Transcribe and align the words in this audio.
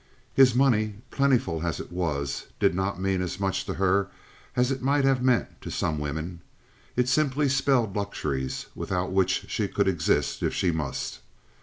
His 0.33 0.55
money, 0.55 0.95
plentiful 1.11 1.61
as 1.61 1.79
it 1.79 1.91
was, 1.91 2.47
did 2.59 2.73
not 2.73 2.99
mean 2.99 3.21
as 3.21 3.39
much 3.39 3.65
to 3.65 3.75
her 3.75 4.09
as 4.55 4.71
it 4.71 4.81
might 4.81 5.05
have 5.05 5.21
meant 5.21 5.61
to 5.61 5.69
some 5.69 5.99
women; 5.99 6.41
it 6.95 7.07
simply 7.07 7.47
spelled 7.47 7.95
luxuries, 7.95 8.65
without 8.73 9.11
which 9.11 9.45
she 9.49 9.67
could 9.67 9.87
exist 9.87 10.41
if 10.41 10.55
she 10.55 10.71
must. 10.71 11.19